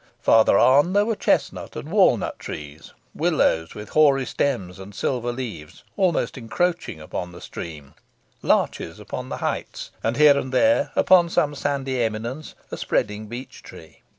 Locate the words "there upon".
10.51-11.29